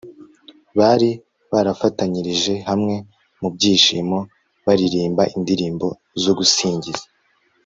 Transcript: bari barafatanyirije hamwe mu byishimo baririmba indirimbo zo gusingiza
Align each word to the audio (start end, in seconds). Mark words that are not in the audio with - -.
bari 0.79 1.09
barafatanyirije 1.51 2.53
hamwe 2.69 2.95
mu 3.41 3.47
byishimo 3.55 4.17
baririmba 4.65 5.23
indirimbo 5.37 5.87
zo 6.23 6.31
gusingiza 6.39 7.05